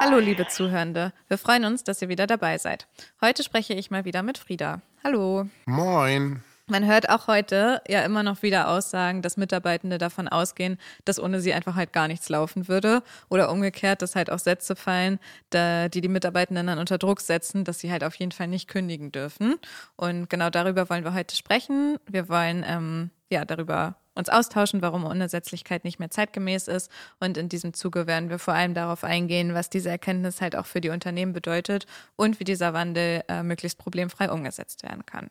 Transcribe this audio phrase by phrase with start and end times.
[0.00, 1.12] Hallo, liebe Zuhörende.
[1.28, 2.86] Wir freuen uns, dass ihr wieder dabei seid.
[3.20, 4.80] Heute spreche ich mal wieder mit Frieda.
[5.04, 5.46] Hallo.
[5.66, 6.42] Moin.
[6.66, 11.40] Man hört auch heute ja immer noch wieder Aussagen, dass Mitarbeitende davon ausgehen, dass ohne
[11.40, 13.02] sie einfach halt gar nichts laufen würde.
[13.28, 15.18] Oder umgekehrt, dass halt auch Sätze fallen,
[15.52, 19.12] die die Mitarbeitenden dann unter Druck setzen, dass sie halt auf jeden Fall nicht kündigen
[19.12, 19.56] dürfen.
[19.96, 21.98] Und genau darüber wollen wir heute sprechen.
[22.06, 26.90] Wir wollen ähm, ja darüber uns austauschen, warum Unersetzlichkeit nicht mehr zeitgemäß ist.
[27.20, 30.66] Und in diesem Zuge werden wir vor allem darauf eingehen, was diese Erkenntnis halt auch
[30.66, 35.28] für die Unternehmen bedeutet und wie dieser Wandel äh, möglichst problemfrei umgesetzt werden kann.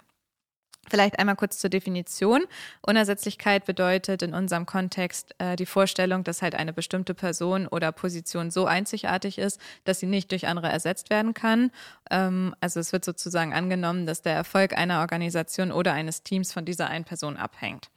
[0.90, 2.46] Vielleicht einmal kurz zur Definition.
[2.82, 8.52] Unersetzlichkeit bedeutet in unserem Kontext äh, die Vorstellung, dass halt eine bestimmte Person oder Position
[8.52, 11.72] so einzigartig ist, dass sie nicht durch andere ersetzt werden kann.
[12.10, 16.64] Ähm, also es wird sozusagen angenommen, dass der Erfolg einer Organisation oder eines Teams von
[16.64, 17.90] dieser einen Person abhängt.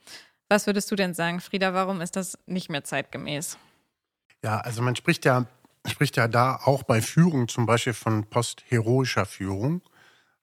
[0.51, 3.57] Was würdest du denn sagen, Frieda, warum ist das nicht mehr zeitgemäß?
[4.43, 5.45] Ja, also man spricht ja,
[5.87, 9.81] spricht ja da auch bei Führung zum Beispiel von postheroischer Führung,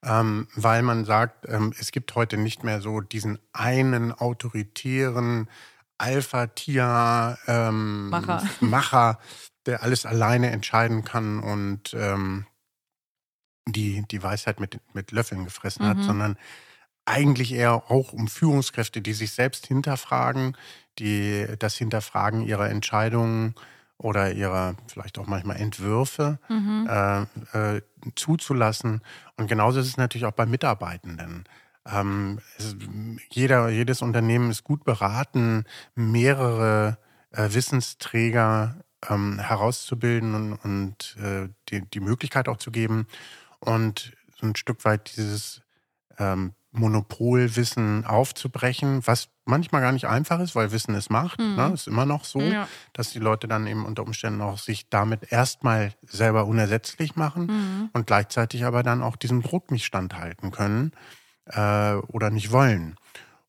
[0.03, 5.47] ähm, weil man sagt, ähm, es gibt heute nicht mehr so diesen einen autoritären
[5.99, 8.09] Alpha-Tier ähm,
[8.61, 9.19] Macher.
[9.67, 12.47] Der alles alleine entscheiden kann und ähm,
[13.67, 16.03] die, die Weisheit mit, mit Löffeln gefressen hat, Mhm.
[16.05, 16.39] sondern
[17.09, 20.57] eigentlich eher auch um Führungskräfte, die sich selbst hinterfragen,
[20.99, 23.55] die das Hinterfragen ihrer Entscheidungen
[23.97, 26.87] oder ihrer vielleicht auch manchmal Entwürfe Mhm.
[26.89, 27.83] äh, äh,
[28.15, 29.03] zuzulassen.
[29.37, 31.45] Und genauso ist es natürlich auch bei Mitarbeitenden.
[31.85, 32.77] Ähm, es,
[33.31, 35.65] jeder, jedes Unternehmen ist gut beraten,
[35.95, 36.99] mehrere
[37.33, 38.77] äh, Wissensträger
[39.09, 43.07] ähm, herauszubilden und, und äh, die, die Möglichkeit auch zu geben
[43.61, 45.63] und so ein Stück weit dieses
[46.19, 51.39] ähm, Monopolwissen aufzubrechen, was manchmal gar nicht einfach ist, weil Wissen es macht.
[51.39, 51.57] Mhm.
[51.57, 51.71] Ne?
[51.73, 52.69] Ist immer noch so, Ja.
[52.93, 57.91] dass die Leute dann eben unter Umständen auch sich damit erstmal selber unersetzlich machen Mhm.
[57.93, 60.93] und gleichzeitig aber dann auch diesem Druck nicht standhalten können
[61.47, 62.97] äh, oder nicht wollen.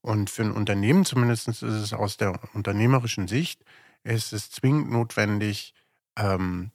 [0.02, 3.62] Und für ein Unternehmen, zumindest ist es aus der unternehmerischen Sicht,
[4.04, 5.74] ist es zwingend notwendig,
[6.18, 6.72] ähm,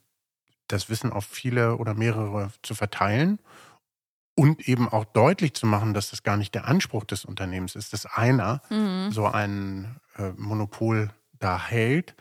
[0.69, 3.39] das Wissen auf viele oder mehrere zu verteilen
[4.35, 7.93] und eben auch deutlich zu machen, dass das gar nicht der Anspruch des Unternehmens ist,
[7.93, 9.13] dass einer Mhm.
[9.13, 12.15] so ein äh, Monopol da hält,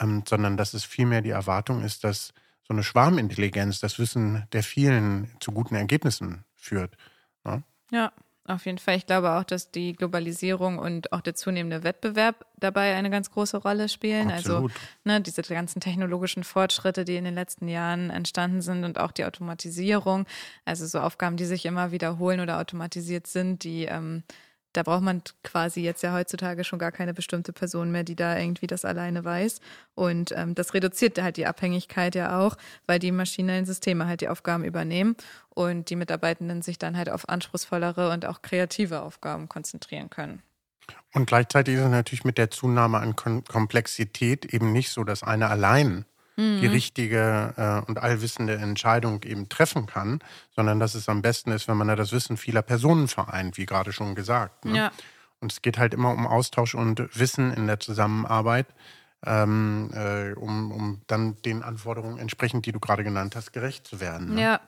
[0.00, 2.32] ähm, sondern dass es vielmehr die Erwartung ist, dass
[2.66, 6.96] so eine Schwarmintelligenz das Wissen der vielen zu guten Ergebnissen führt.
[7.90, 8.12] Ja,
[8.48, 8.96] auf jeden Fall.
[8.96, 13.58] Ich glaube auch, dass die Globalisierung und auch der zunehmende Wettbewerb dabei eine ganz große
[13.58, 14.30] Rolle spielen.
[14.30, 14.70] Absolut.
[14.70, 19.12] Also ne, diese ganzen technologischen Fortschritte, die in den letzten Jahren entstanden sind und auch
[19.12, 20.26] die Automatisierung,
[20.64, 24.22] also so Aufgaben, die sich immer wiederholen oder automatisiert sind, die ähm,
[24.76, 28.38] da braucht man quasi jetzt ja heutzutage schon gar keine bestimmte Person mehr, die da
[28.38, 29.60] irgendwie das alleine weiß.
[29.94, 34.28] Und ähm, das reduziert halt die Abhängigkeit ja auch, weil die maschinellen Systeme halt die
[34.28, 35.16] Aufgaben übernehmen
[35.48, 40.42] und die Mitarbeitenden sich dann halt auf anspruchsvollere und auch kreative Aufgaben konzentrieren können.
[41.14, 45.22] Und gleichzeitig ist es natürlich mit der Zunahme an Kom Komplexität eben nicht so, dass
[45.22, 46.04] einer allein
[46.36, 46.60] Mhm.
[46.60, 50.20] die richtige äh, und allwissende Entscheidung eben treffen kann,
[50.54, 53.64] sondern dass es am besten ist, wenn man da das Wissen vieler Personen vereint, wie
[53.64, 54.66] gerade schon gesagt.
[54.66, 54.76] Ne?
[54.76, 54.92] Ja,
[55.40, 58.66] Und es geht halt immer um Austausch und Wissen in der Zusammenarbeit,
[59.24, 64.00] ähm, äh, um, um dann den Anforderungen entsprechend, die du gerade genannt hast, gerecht zu
[64.00, 64.34] werden.
[64.34, 64.42] Ne?
[64.42, 64.60] ja.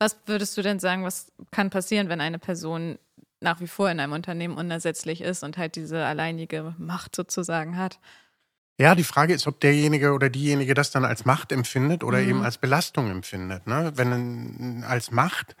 [0.00, 2.98] Was würdest du denn sagen, was kann passieren, wenn eine Person
[3.40, 8.00] nach wie vor in einem Unternehmen unersetzlich ist und halt diese alleinige Macht sozusagen hat?
[8.80, 12.28] Ja, die Frage ist, ob derjenige oder diejenige das dann als Macht empfindet oder Mhm.
[12.28, 13.66] eben als Belastung empfindet.
[13.66, 13.92] Ne?
[13.94, 15.54] Wenn als Macht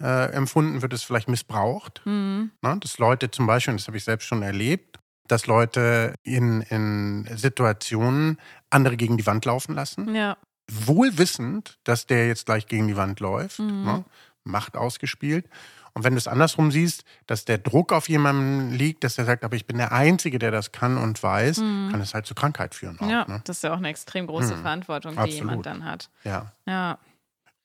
[0.00, 2.02] äh, empfunden wird, es vielleicht missbraucht.
[2.04, 2.50] Mhm.
[2.62, 2.76] Ne?
[2.80, 7.28] Dass Leute zum Beispiel, und das habe ich selbst schon erlebt, dass Leute in, in
[7.36, 8.38] Situationen
[8.70, 10.36] andere gegen die Wand laufen lassen, Ja,
[10.70, 13.84] wohl wissend, dass der jetzt gleich gegen die Wand läuft, Mhm.
[13.84, 14.04] ne?
[14.44, 15.48] Macht ausgespielt.
[15.94, 19.44] Und wenn du es andersrum siehst, dass der Druck auf jemanden liegt, dass er sagt,
[19.44, 22.74] aber ich bin der Einzige, der das kann und weiß, kann es halt zu Krankheit
[22.74, 22.98] führen.
[22.98, 23.10] Auch, Mhm.
[23.10, 23.40] ja, ne?
[23.44, 24.62] das ist ja auch eine extrem große Mhm.
[24.62, 25.38] Verantwortung, die Absolut.
[25.38, 26.08] jemand dann hat.
[26.24, 26.52] ja.
[26.66, 26.98] Ja,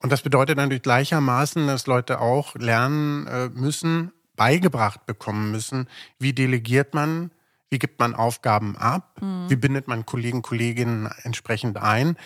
[0.00, 5.88] Und das bedeutet natürlich gleichermaßen, dass Leute auch lernen äh, müssen, beigebracht bekommen müssen,
[6.20, 7.30] wie delegiert man,
[7.70, 9.16] wie gibt man Aufgaben ab,
[9.48, 12.16] wie bindet man Kollegen, Kolleginnen entsprechend ein.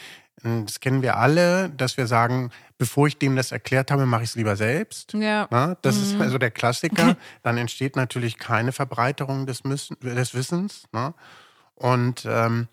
[0.43, 4.31] Das kennen wir alle, dass wir sagen, bevor ich dem das erklärt habe, mache ich
[4.31, 5.12] es lieber selbst.
[5.15, 7.17] ja, Na, das ist also der Klassiker.
[7.43, 10.85] Dann entsteht natürlich keine Verbreiterung des, Müssen, des Wissens.
[10.93, 11.15] Ne?
[11.77, 12.69] Und ähm,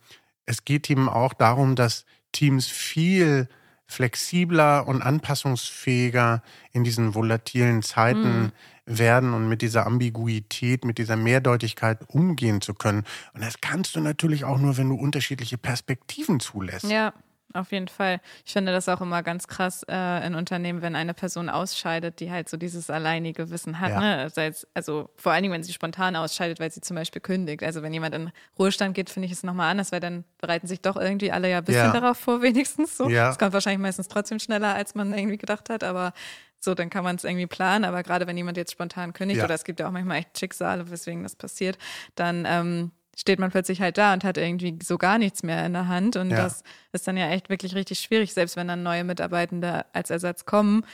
[0.45, 3.47] es geht eben auch darum, dass Teams viel
[3.85, 8.51] flexibler und anpassungsfähiger in diesen volatilen Zeiten
[8.85, 13.03] werden und mit dieser Ambiguität, mit dieser Mehrdeutigkeit umgehen zu können.
[13.33, 16.89] Und das kannst du natürlich auch nur, wenn du unterschiedliche Perspektiven zulässt.
[16.89, 17.13] Ja,
[17.53, 18.21] auf jeden Fall.
[18.45, 22.31] Ich finde das auch immer ganz krass äh, in Unternehmen, wenn eine Person ausscheidet, die
[22.31, 23.89] halt so dieses alleinige Wissen hat.
[23.89, 23.99] Ja.
[23.99, 24.31] Ne?
[24.35, 27.63] Also, also vor allen Dingen, wenn sie spontan ausscheidet, weil sie zum Beispiel kündigt.
[27.63, 30.81] Also wenn jemand in Ruhestand geht, finde ich es nochmal anders, weil dann bereiten sich
[30.81, 31.99] doch irgendwie alle ja ein bisschen ja.
[31.99, 33.09] darauf vor, wenigstens so.
[33.09, 33.27] Ja.
[33.27, 36.13] Das kommt wahrscheinlich meistens trotzdem schneller, als man irgendwie gedacht hat, aber
[36.59, 37.85] so, dann kann man es irgendwie planen.
[37.85, 39.45] Aber gerade wenn jemand jetzt spontan kündigt, ja.
[39.45, 41.77] oder es gibt ja auch manchmal echt Schicksale, weswegen das passiert,
[42.15, 45.73] dann ähm, steht man plötzlich halt da und hat irgendwie so gar nichts mehr in
[45.73, 46.15] der Hand.
[46.15, 46.37] Und ja.
[46.37, 46.63] das
[46.93, 50.85] ist dann ja echt wirklich richtig schwierig, selbst wenn dann neue Mitarbeitende als Ersatz kommen.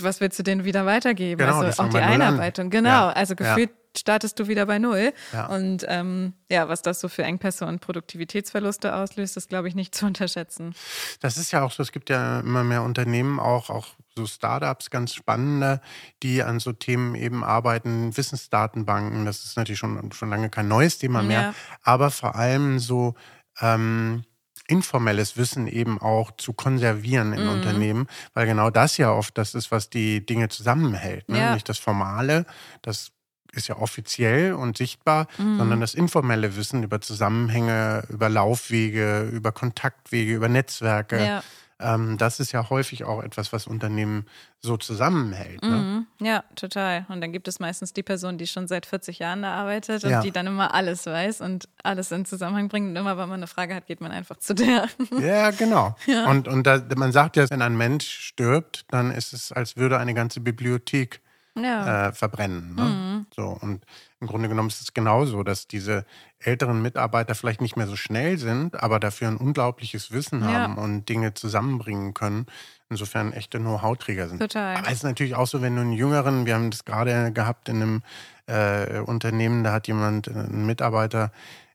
[0.00, 1.38] Was willst du denen wieder weitergeben?
[1.38, 2.88] Genau, also auch die Einarbeitung, genau.
[2.88, 3.10] Ja.
[3.10, 3.76] Also gefühlt ja.
[3.96, 5.12] Startest du wieder bei Null.
[5.48, 9.94] Und ähm, ja, was das so für Engpässe und Produktivitätsverluste auslöst, ist, glaube ich, nicht
[9.94, 10.74] zu unterschätzen.
[11.20, 14.90] Das ist ja auch so, es gibt ja immer mehr Unternehmen, auch, auch so Startups,
[14.90, 15.80] ganz spannende,
[16.22, 20.98] die an so Themen eben arbeiten, Wissensdatenbanken, das ist natürlich schon, schon lange kein neues
[20.98, 21.54] Thema mehr, ja.
[21.82, 23.14] aber vor allem so
[23.60, 24.24] ähm,
[24.68, 27.52] informelles Wissen eben auch zu konservieren in mhm.
[27.52, 31.28] Unternehmen, weil genau das ja oft das ist, was die Dinge zusammenhält.
[31.28, 31.38] Ne?
[31.38, 31.54] Ja.
[31.54, 32.46] Nicht das Formale,
[32.82, 33.12] das
[33.52, 35.58] ist ja offiziell und sichtbar, mhm.
[35.58, 41.24] sondern das informelle Wissen über Zusammenhänge, über Laufwege, über Kontaktwege, über Netzwerke.
[41.24, 41.42] Ja
[41.82, 44.26] ähm, das ist ja häufig auch etwas, was Unternehmen
[44.60, 45.62] so zusammenhält.
[45.62, 45.68] Ne?
[45.68, 46.06] Mhm.
[46.24, 47.04] Ja, total.
[47.08, 50.10] Und dann gibt es meistens die Person, die schon seit 40 Jahren da arbeitet und
[50.10, 50.20] ja.
[50.20, 52.90] die dann immer alles weiß und alles in Zusammenhang bringt.
[52.90, 54.88] Und immer, wenn man eine Frage hat, geht man einfach zu der.
[55.20, 55.96] Ja, genau.
[56.06, 56.30] Ja.
[56.30, 59.98] Und, und da, man sagt ja, wenn ein Mensch stirbt, dann ist es, als würde
[59.98, 61.20] eine ganze Bibliothek
[61.56, 62.08] ja.
[62.08, 62.74] äh, verbrennen.
[62.74, 62.82] Ne?
[62.82, 63.01] Mhm.
[63.34, 63.84] So, und
[64.20, 66.04] im Grunde genommen ist es genauso, dass diese
[66.38, 70.82] älteren Mitarbeiter vielleicht nicht mehr so schnell sind, aber dafür ein unglaubliches Wissen haben ja.
[70.82, 72.46] und Dinge zusammenbringen können.
[72.90, 74.38] Insofern echte Know-how-Träger sind.
[74.38, 74.76] Total.
[74.76, 77.68] Aber es ist natürlich auch so, wenn du einen jüngeren, wir haben das gerade gehabt
[77.68, 78.02] in einem
[78.46, 81.32] äh, Unternehmen, da hat jemand, äh, ein Mitarbeiter,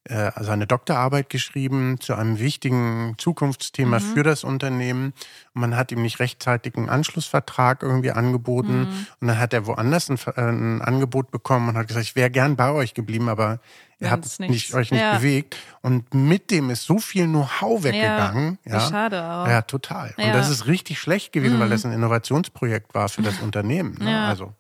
[0.09, 4.03] äh, seine Doktorarbeit geschrieben zu einem wichtigen Zukunftsthema mhm.
[4.03, 5.13] für das Unternehmen.
[5.53, 8.79] Und man hat ihm nicht rechtzeitig einen Anschlussvertrag irgendwie angeboten.
[8.79, 9.07] Mhm.
[9.19, 12.31] Und dann hat er woanders ein, äh, ein, Angebot bekommen und hat gesagt, ich wäre
[12.31, 13.59] gern bei euch geblieben, aber
[13.99, 15.17] ihr habt nicht, euch nicht ja.
[15.17, 15.57] bewegt.
[15.81, 18.59] Und mit dem ist so viel Know-how weggegangen.
[18.63, 18.79] Ja, ja.
[18.79, 19.47] schade auch.
[19.47, 20.13] Ja, total.
[20.17, 20.27] Ja.
[20.27, 21.61] Und das ist richtig schlecht gewesen, mhm.
[21.61, 23.97] weil das ein Innovationsprojekt war für das Unternehmen.
[23.99, 24.25] Ne?
[24.25, 24.53] Also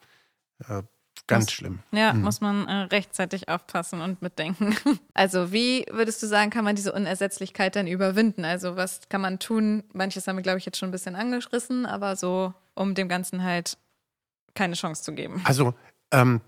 [0.67, 0.83] äh,
[1.27, 1.79] Ganz muss, schlimm.
[1.91, 2.21] Ja, mhm.
[2.21, 4.75] muss man äh, rechtzeitig aufpassen und mitdenken.
[5.13, 8.45] Also, wie würdest du sagen, kann man diese Unersetzlichkeit dann überwinden?
[8.45, 9.83] Also, was kann man tun?
[9.93, 13.43] Manches haben wir, glaube ich, jetzt schon ein bisschen angerissen, aber so, um dem Ganzen
[13.43, 13.77] halt
[14.53, 15.41] keine Chance zu geben.
[15.43, 15.73] Also,
[16.11, 16.41] ähm,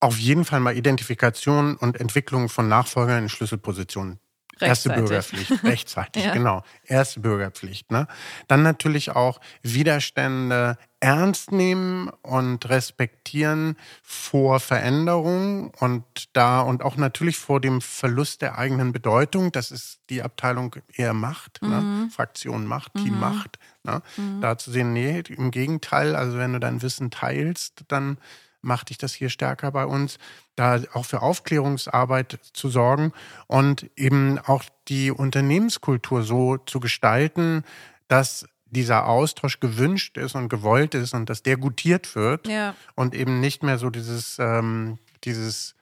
[0.00, 4.18] auf jeden Fall mal Identifikation und Entwicklung von Nachfolgern in Schlüsselpositionen.
[4.58, 6.32] Erste Bürgerpflicht, rechtzeitig, ja.
[6.32, 6.62] genau.
[6.84, 7.90] Erste Bürgerpflicht.
[7.90, 8.06] Ne?
[8.48, 17.38] Dann natürlich auch Widerstände ernst nehmen und respektieren vor Veränderung und da und auch natürlich
[17.38, 19.50] vor dem Verlust der eigenen Bedeutung.
[19.50, 21.80] Das ist die Abteilung eher Macht, ne?
[21.80, 22.04] mhm.
[22.04, 22.10] ne?
[22.10, 23.20] Fraktion Macht, Team mhm.
[23.20, 23.58] Macht.
[23.82, 24.00] Ne?
[24.16, 24.40] Mhm.
[24.40, 28.18] Da zu sehen, nee, im Gegenteil, also wenn du dein Wissen teilst, dann
[28.60, 30.18] macht dich das hier stärker bei uns,
[30.54, 33.12] da auch für Aufklärungsarbeit zu sorgen
[33.48, 37.64] und eben auch die Unternehmenskultur so zu gestalten,
[38.06, 42.74] dass dieser Austausch gewünscht ist und gewollt ist und dass der gutiert wird ja.
[42.94, 45.74] und eben nicht mehr so dieses, ähm, dieses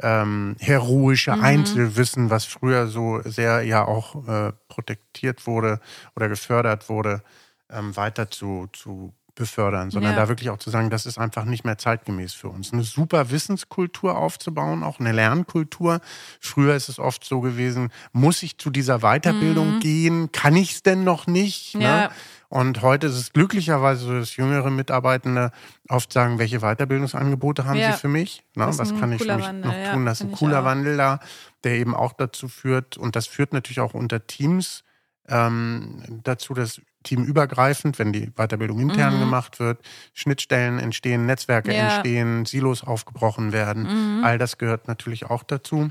[0.00, 1.42] ähm, heroische mhm.
[1.42, 5.80] Einzelwissen, was früher so sehr ja auch äh, protektiert wurde
[6.14, 7.22] oder gefördert wurde,
[7.70, 10.18] ähm, weiter zu, zu befördern, sondern ja.
[10.18, 12.72] da wirklich auch zu sagen, das ist einfach nicht mehr zeitgemäß für uns.
[12.72, 16.00] Eine super Wissenskultur aufzubauen, auch eine Lernkultur.
[16.40, 19.80] Früher ist es oft so gewesen, muss ich zu dieser Weiterbildung mhm.
[19.80, 20.32] gehen?
[20.32, 21.76] Kann ich es denn noch nicht?
[21.76, 21.84] Ne?
[21.84, 22.00] Ja.
[22.00, 22.10] Ne?
[22.48, 25.50] Und heute ist es glücklicherweise so, dass jüngere Mitarbeitende
[25.88, 27.92] oft sagen, welche Weiterbildungsangebote haben ja.
[27.92, 28.42] sie für mich?
[28.54, 28.66] Ne?
[28.68, 30.06] Was kann ich für mich Wandel, noch tun?
[30.06, 31.20] Das ist ein cooler Wandel da,
[31.64, 34.84] der eben auch dazu führt, und das führt natürlich auch unter Teams
[35.28, 39.20] ähm, dazu, dass teamübergreifend, wenn die Weiterbildung intern mhm.
[39.20, 39.80] gemacht wird,
[40.12, 41.84] Schnittstellen entstehen, Netzwerke ja.
[41.84, 43.84] entstehen, Silos aufgebrochen werden.
[44.18, 44.24] Mhm.
[44.24, 45.90] All das gehört natürlich auch dazu.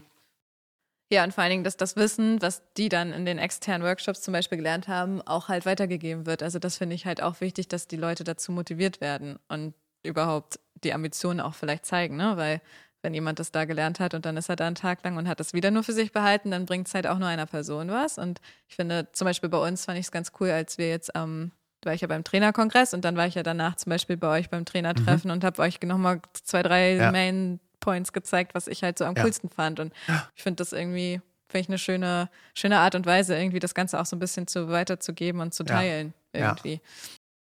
[1.12, 4.22] Ja, und vor allen Dingen, dass das Wissen, was die dann in den externen Workshops
[4.22, 6.42] zum Beispiel gelernt haben, auch halt weitergegeben wird.
[6.42, 10.60] Also das finde ich halt auch wichtig, dass die Leute dazu motiviert werden und überhaupt
[10.84, 12.38] die Ambitionen auch vielleicht zeigen, ne?
[12.38, 12.62] Weil
[13.06, 15.28] wenn jemand das da gelernt hat und dann ist er da einen Tag lang und
[15.28, 17.90] hat das wieder nur für sich behalten, dann bringt es halt auch nur einer Person
[17.90, 18.18] was.
[18.18, 21.16] Und ich finde, zum Beispiel bei uns fand ich es ganz cool, als wir jetzt
[21.16, 21.52] am ähm,
[21.84, 24.50] war ich ja beim Trainerkongress und dann war ich ja danach zum Beispiel bei euch
[24.50, 25.34] beim Trainertreffen mhm.
[25.36, 27.12] und habe euch nochmal zwei, drei ja.
[27.12, 29.22] Main Points gezeigt, was ich halt so am ja.
[29.22, 29.80] coolsten fand.
[29.80, 29.94] Und
[30.36, 34.02] ich finde das irgendwie, finde ich eine schöne, schöne Art und Weise, irgendwie das Ganze
[34.02, 36.16] auch so ein bisschen zu weiterzugeben und zu teilen.
[36.34, 36.48] Ja.
[36.48, 36.82] Irgendwie.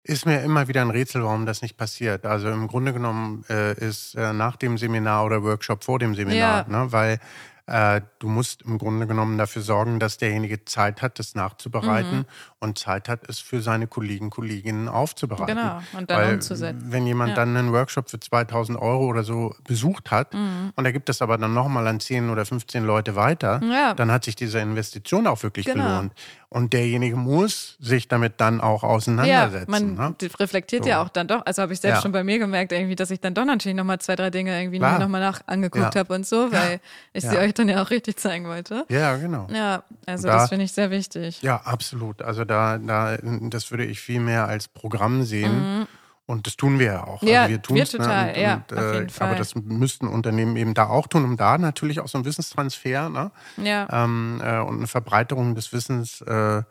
[0.09, 2.25] Ist mir immer wieder ein Rätsel, warum das nicht passiert.
[2.25, 6.67] Also im Grunde genommen äh, ist äh, nach dem Seminar oder Workshop vor dem Seminar,
[6.67, 6.85] ja.
[6.85, 6.93] ne?
[6.93, 7.21] weil
[7.67, 12.25] äh, du musst im Grunde genommen dafür sorgen, dass derjenige Zeit hat, das nachzubereiten mhm.
[12.61, 15.55] und Zeit hat, es für seine Kollegen, Kolleginnen aufzubereiten.
[15.55, 16.87] Genau, und dann Weil, umzusetzen.
[16.91, 17.37] Wenn jemand ja.
[17.37, 20.73] dann einen Workshop für 2000 Euro oder so besucht hat mhm.
[20.77, 23.93] und er gibt das aber dann nochmal an 10 oder 15 Leute weiter, ja.
[23.93, 25.85] dann hat sich diese Investition auch wirklich genau.
[25.85, 26.15] gelohnt.
[26.51, 29.71] Und derjenige muss sich damit dann auch auseinandersetzen.
[29.71, 30.17] Ja, man ne?
[30.41, 30.89] reflektiert so.
[30.91, 31.45] ja auch dann doch.
[31.45, 32.03] Also habe ich selbst ja.
[32.03, 34.79] schon bei mir gemerkt, irgendwie, dass ich dann doch natürlich nochmal zwei, drei Dinge irgendwie
[34.79, 36.01] nochmal nach angeguckt ja.
[36.01, 36.81] habe und so, weil
[37.13, 38.87] ich sie euch dann ja auch richtig zeigen wollte.
[38.89, 39.47] Ja, genau.
[39.53, 41.43] Ja, also da, das finde ich sehr wichtig.
[41.43, 42.23] Ja, absolut.
[42.23, 45.81] Also da, da, das würde ich viel mehr als Programm sehen.
[45.81, 45.87] Mhm.
[46.29, 47.23] Und das tun wir ja auch.
[47.23, 47.89] Ja, also wir, tun wir ne?
[47.89, 49.07] total, und, ja, und, äh.
[49.21, 53.09] Aber das müssten Unternehmen eben da auch tun, um da natürlich auch so einen Wissenstransfer
[53.09, 53.31] ne?
[53.57, 53.89] ja.
[53.91, 56.65] ähm, äh, und eine Verbreiterung des Wissens äh, äh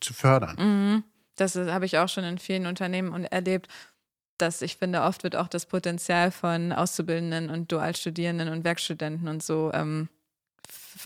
[0.00, 0.54] zu fördern.
[0.56, 1.04] Mhm.
[1.34, 3.66] Das habe ich auch schon in vielen Unternehmen erlebt,
[4.38, 9.42] dass ich finde, oft wird auch das Potenzial von Auszubildenden und Dualstudierenden und Werkstudenten und
[9.42, 10.08] so ähm,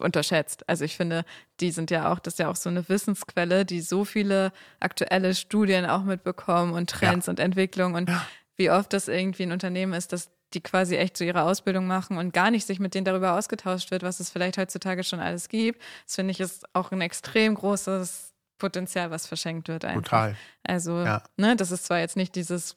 [0.00, 0.68] unterschätzt.
[0.68, 1.24] Also ich finde,
[1.60, 5.34] die sind ja auch, das ist ja auch so eine Wissensquelle, die so viele aktuelle
[5.34, 7.30] Studien auch mitbekommen und Trends ja.
[7.30, 8.26] und Entwicklungen und ja.
[8.56, 12.16] wie oft das irgendwie ein Unternehmen ist, dass die quasi echt so ihre Ausbildung machen
[12.16, 15.48] und gar nicht sich mit denen darüber ausgetauscht wird, was es vielleicht heutzutage schon alles
[15.48, 15.82] gibt.
[16.06, 20.02] Das finde ich ist auch ein extrem großes Potenzial, was verschenkt wird einfach.
[20.02, 20.36] Total.
[20.64, 21.22] Also, ja.
[21.36, 22.76] ne, das ist zwar jetzt nicht dieses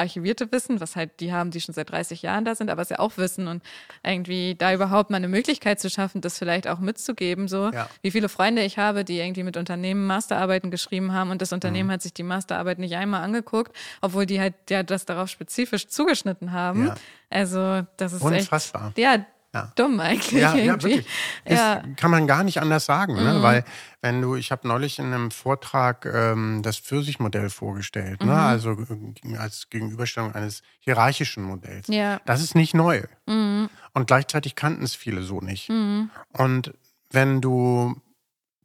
[0.00, 2.88] archivierte Wissen, was halt die haben, die schon seit 30 Jahren da sind, aber es
[2.88, 3.62] ja auch Wissen und
[4.02, 7.88] irgendwie da überhaupt mal eine Möglichkeit zu schaffen, das vielleicht auch mitzugeben, so ja.
[8.02, 11.88] wie viele Freunde ich habe, die irgendwie mit Unternehmen Masterarbeiten geschrieben haben und das Unternehmen
[11.88, 11.92] mhm.
[11.92, 16.52] hat sich die Masterarbeit nicht einmal angeguckt, obwohl die halt ja das darauf spezifisch zugeschnitten
[16.52, 16.88] haben.
[16.88, 16.94] Ja.
[17.28, 18.88] Also das ist unfassbar.
[18.88, 19.72] Echt, ja, ja.
[19.74, 20.40] Dumm eigentlich.
[20.40, 21.06] Ja, ja wirklich.
[21.46, 21.82] Ja.
[21.96, 23.34] kann man gar nicht anders sagen, ne?
[23.34, 23.42] Mhm.
[23.42, 23.64] weil
[24.00, 28.26] wenn du, ich habe neulich in einem Vortrag ähm, das Pfirsichmodell vorgestellt, ne?
[28.26, 28.32] mhm.
[28.32, 28.42] ne?
[28.42, 31.88] also äh, als Gegenüberstellung eines hierarchischen Modells.
[31.88, 32.20] Ja.
[32.26, 33.02] Das ist nicht neu.
[33.26, 33.68] Mhm.
[33.92, 35.68] Und gleichzeitig kannten es viele so nicht.
[35.68, 36.10] Mhm.
[36.32, 36.72] Und
[37.10, 38.00] wenn du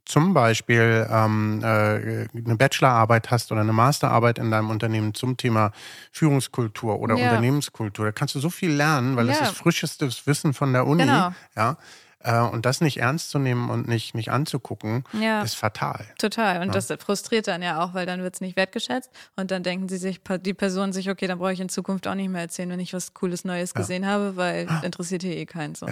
[0.06, 5.72] zum Beispiel ähm, äh, eine Bachelorarbeit hast oder eine Masterarbeit in deinem Unternehmen zum Thema
[6.12, 7.30] Führungskultur oder ja.
[7.30, 9.34] Unternehmenskultur, da kannst du so viel lernen, weil ja.
[9.34, 11.04] das ist frischestes Wissen von der Uni.
[11.04, 11.32] Genau.
[11.56, 11.78] Ja.
[12.26, 15.44] Äh, und das nicht ernst zu nehmen und nicht, nicht anzugucken, ja.
[15.44, 16.06] ist fatal.
[16.18, 16.62] Total.
[16.62, 19.12] Und das frustriert dann ja auch, weil dann wird es nicht wertgeschätzt.
[19.36, 22.16] Und dann denken sie sich, die Person sich, okay, dann brauche ich in Zukunft auch
[22.16, 25.76] nicht mehr erzählen, wenn ich was Cooles Neues gesehen habe, weil interessiert hier eh keinen
[25.76, 25.86] so.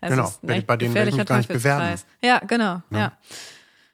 [0.00, 0.34] Also genau.
[0.42, 2.00] Wenn ich bei denen werde ich gar nicht bewerben.
[2.22, 2.82] Ja, genau.
[2.90, 3.12] ja.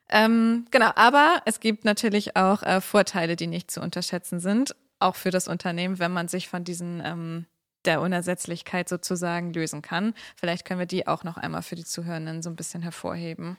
[0.09, 5.17] Ähm, genau, aber es gibt natürlich auch äh, Vorteile, die nicht zu unterschätzen sind, auch
[5.17, 7.47] für das Unternehmen, wenn man sich von diesen ähm,
[7.87, 10.15] der Unersetzlichkeit sozusagen lösen kann.
[10.37, 13.57] Vielleicht können wir die auch noch einmal für die Zuhörenden so ein bisschen hervorheben.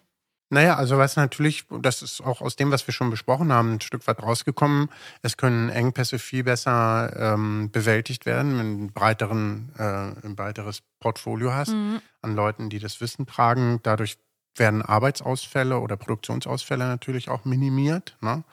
[0.50, 3.82] Naja, also was natürlich, das ist auch aus dem, was wir schon besprochen haben, ein
[3.82, 4.89] Stück weit rausgekommen.
[5.22, 10.84] Es können Engpässe viel besser ähm, bewältigt werden, wenn du ein, breiteren, äh, ein breiteres
[11.01, 12.00] Portfolio hast mhm.
[12.22, 13.82] an Leuten, die das Wissen tragen.
[13.84, 14.18] Dadurch
[14.60, 18.18] werden Arbeitsausfälle oder Produktionsausfälle natürlich auch minimiert.
[18.22, 18.44] Ne?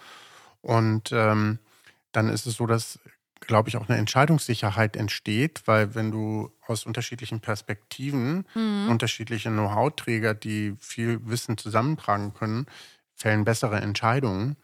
[0.61, 1.59] Und ähm,
[2.13, 2.99] dann ist es so, dass,
[3.41, 8.89] glaube ich, auch eine Entscheidungssicherheit entsteht, weil wenn du aus unterschiedlichen Perspektiven mhm.
[8.89, 12.67] unterschiedliche Know-how-Träger, die viel Wissen zusammentragen können,
[13.15, 14.57] fällen bessere Entscheidungen.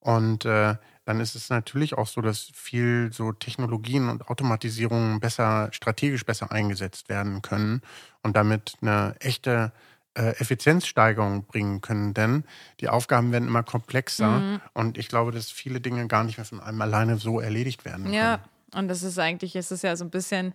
[0.00, 5.68] Und äh, dann ist es natürlich auch so, dass viel so Technologien und Automatisierungen besser,
[5.72, 7.82] strategisch besser eingesetzt werden können
[8.22, 9.72] und damit eine echte
[10.14, 12.44] Effizienzsteigerung bringen können, denn
[12.80, 14.60] die Aufgaben werden immer komplexer mhm.
[14.74, 18.04] und ich glaube, dass viele Dinge gar nicht mehr von einem alleine so erledigt werden
[18.04, 18.14] können.
[18.14, 18.40] Ja,
[18.74, 20.54] und das ist eigentlich, ist es ja so ein bisschen,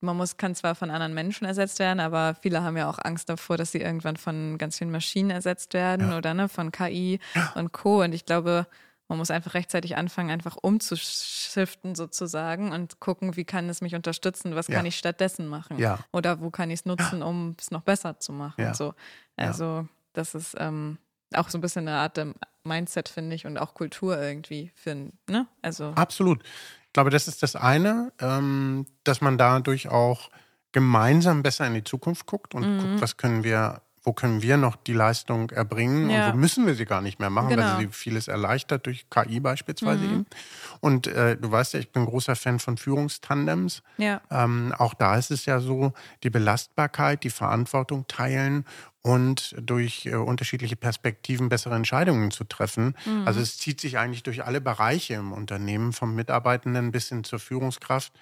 [0.00, 3.28] man muss, kann zwar von anderen Menschen ersetzt werden, aber viele haben ja auch Angst
[3.28, 6.18] davor, dass sie irgendwann von ganz vielen Maschinen ersetzt werden ja.
[6.18, 7.52] oder ne, von KI ja.
[7.56, 8.02] und Co.
[8.02, 8.66] Und ich glaube,
[9.08, 14.54] man muss einfach rechtzeitig anfangen, einfach umzuschiften sozusagen und gucken, wie kann es mich unterstützen,
[14.54, 14.76] was ja.
[14.76, 15.98] kann ich stattdessen machen ja.
[16.12, 18.62] oder wo kann ich es nutzen, um es noch besser zu machen.
[18.62, 18.74] Ja.
[18.74, 18.94] So.
[19.36, 20.98] Also das ist ähm,
[21.34, 22.18] auch so ein bisschen eine Art
[22.64, 25.18] Mindset, finde ich, und auch Kultur irgendwie finden.
[25.28, 25.46] Ne?
[25.60, 26.42] Also Absolut.
[26.42, 30.30] Ich glaube, das ist das eine, ähm, dass man dadurch auch
[30.72, 32.80] gemeinsam besser in die Zukunft guckt und mhm.
[32.80, 36.26] guckt, was können wir wo können wir noch die Leistung erbringen ja.
[36.26, 37.62] und wo müssen wir sie gar nicht mehr machen, genau.
[37.62, 40.12] weil sie vieles erleichtert durch KI beispielsweise mhm.
[40.12, 40.26] eben.
[40.80, 43.82] Und äh, du weißt ja, ich bin ein großer Fan von Führungstandems.
[43.96, 44.20] Ja.
[44.30, 48.66] Ähm, auch da ist es ja so, die Belastbarkeit, die Verantwortung teilen
[49.00, 52.94] und durch äh, unterschiedliche Perspektiven bessere Entscheidungen zu treffen.
[53.06, 53.26] Mhm.
[53.26, 57.38] Also es zieht sich eigentlich durch alle Bereiche im Unternehmen, vom Mitarbeitenden bis hin zur
[57.38, 58.12] Führungskraft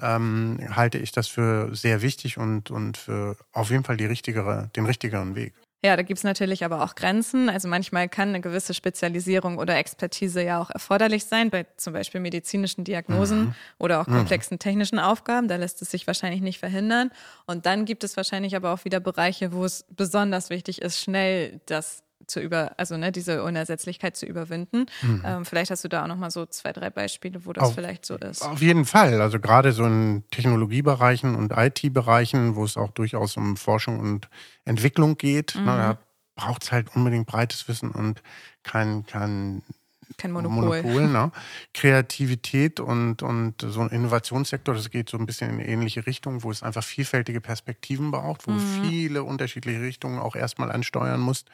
[0.00, 4.70] ähm, halte ich das für sehr wichtig und, und für auf jeden Fall die richtigere,
[4.76, 5.54] den richtigeren Weg.
[5.82, 7.48] Ja, da gibt es natürlich aber auch Grenzen.
[7.48, 12.20] Also manchmal kann eine gewisse Spezialisierung oder Expertise ja auch erforderlich sein, bei zum Beispiel
[12.20, 13.54] medizinischen Diagnosen mhm.
[13.78, 14.16] oder auch mhm.
[14.16, 15.48] komplexen technischen Aufgaben.
[15.48, 17.10] Da lässt es sich wahrscheinlich nicht verhindern.
[17.46, 21.62] Und dann gibt es wahrscheinlich aber auch wieder Bereiche, wo es besonders wichtig ist, schnell
[21.64, 24.86] das zu über, also ne, diese Unersetzlichkeit zu überwinden.
[25.02, 25.22] Mhm.
[25.24, 27.74] Ähm, vielleicht hast du da auch noch mal so zwei, drei Beispiele, wo das auf,
[27.74, 28.42] vielleicht so ist.
[28.42, 29.20] Auf jeden Fall.
[29.20, 34.28] Also gerade so in Technologiebereichen und IT-Bereichen, wo es auch durchaus um Forschung und
[34.64, 35.64] Entwicklung geht, mhm.
[35.64, 35.98] ne, da
[36.36, 38.22] braucht es halt unbedingt breites Wissen und
[38.62, 39.62] kein, kein
[40.20, 40.82] kein Monopol.
[40.82, 41.32] Monopol ne?
[41.74, 46.50] Kreativität und, und so ein Innovationssektor, das geht so ein bisschen in ähnliche Richtung, wo
[46.50, 48.82] es einfach vielfältige Perspektiven braucht, wo mhm.
[48.82, 51.44] viele unterschiedliche Richtungen auch erstmal ansteuern muss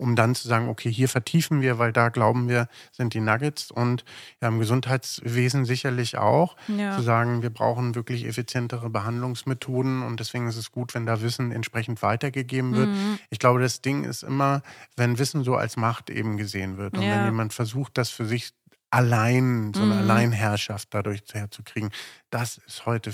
[0.00, 3.70] um dann zu sagen, okay, hier vertiefen wir, weil da glauben wir, sind die Nuggets
[3.70, 4.04] und
[4.40, 6.96] ja, im Gesundheitswesen sicherlich auch, ja.
[6.96, 11.52] zu sagen, wir brauchen wirklich effizientere Behandlungsmethoden und deswegen ist es gut, wenn da Wissen
[11.52, 12.88] entsprechend weitergegeben wird.
[12.88, 13.18] Mhm.
[13.28, 14.62] Ich glaube, das Ding ist immer,
[14.96, 17.16] wenn Wissen so als Macht eben gesehen wird und ja.
[17.16, 18.52] wenn jemand versucht, das für sich
[18.90, 20.00] allein, so eine mhm.
[20.00, 21.90] Alleinherrschaft dadurch herzukriegen,
[22.30, 23.12] das ist heute,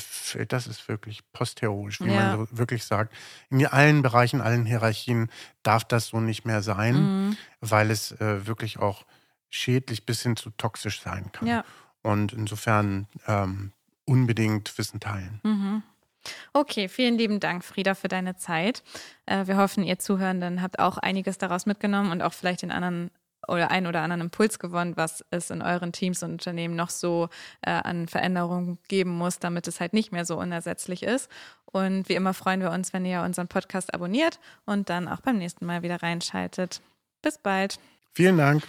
[0.48, 2.36] das ist wirklich postheroisch, wie ja.
[2.36, 3.14] man so wirklich sagt.
[3.50, 5.30] In allen Bereichen, allen Hierarchien
[5.62, 7.36] darf das so nicht mehr sein, mhm.
[7.60, 9.04] weil es äh, wirklich auch
[9.50, 11.46] schädlich bis hin zu toxisch sein kann.
[11.46, 11.64] Ja.
[12.02, 13.72] Und insofern ähm,
[14.04, 15.40] unbedingt Wissen teilen.
[15.42, 15.82] Mhm.
[16.52, 18.82] Okay, vielen lieben Dank, Frieda, für deine Zeit.
[19.26, 23.10] Äh, wir hoffen, ihr Zuhörenden habt auch einiges daraus mitgenommen und auch vielleicht den anderen
[23.48, 27.28] oder einen oder anderen Impuls gewonnen, was es in euren Teams und Unternehmen noch so
[27.62, 31.30] äh, an Veränderungen geben muss, damit es halt nicht mehr so unersetzlich ist.
[31.64, 35.38] Und wie immer freuen wir uns, wenn ihr unseren Podcast abonniert und dann auch beim
[35.38, 36.80] nächsten Mal wieder reinschaltet.
[37.22, 37.78] Bis bald.
[38.14, 38.62] Vielen Dank.